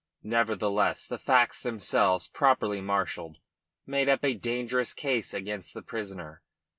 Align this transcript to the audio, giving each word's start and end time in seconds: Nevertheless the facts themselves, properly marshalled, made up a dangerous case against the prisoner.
Nevertheless 0.23 1.05
the 1.07 1.19
facts 1.19 1.61
themselves, 1.61 2.27
properly 2.27 2.81
marshalled, 2.81 3.37
made 3.85 4.09
up 4.09 4.25
a 4.25 4.33
dangerous 4.33 4.95
case 4.95 5.31
against 5.31 5.75
the 5.75 5.83
prisoner. 5.83 6.41